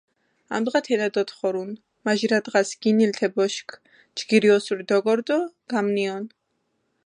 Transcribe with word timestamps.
ამდღა 0.57 0.79
თენა 0.85 1.07
დოთხორუნ, 1.17 1.69
მაჟირა 2.05 2.39
დღას 2.45 2.69
გინილჷ 2.81 3.15
თე 3.17 3.27
ბოშქ, 3.35 3.69
ჯგირი 4.17 4.49
ოსური 4.55 4.83
დოგორჷ 4.89 5.23
დო 5.27 5.37
გამნიჸონჷ. 5.71 6.29